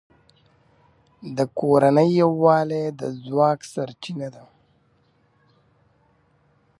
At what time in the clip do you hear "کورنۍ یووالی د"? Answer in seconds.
1.59-3.01